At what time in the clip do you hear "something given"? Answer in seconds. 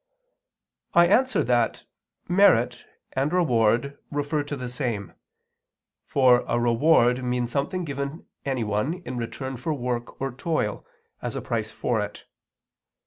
7.51-8.25